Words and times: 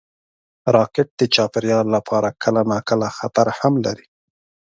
راکټ 0.75 1.07
د 1.19 1.21
چاپېریال 1.35 1.87
لپاره 1.95 2.29
کله 2.43 2.61
ناکله 2.71 3.07
خطر 3.17 3.47
هم 3.59 3.73
لري 3.85 4.05